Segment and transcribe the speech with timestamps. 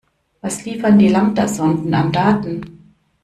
[0.41, 2.95] Was liefern die Lambda-Sonden an Daten?